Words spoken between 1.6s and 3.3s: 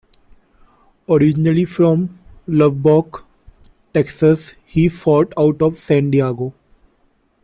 from Lubbock,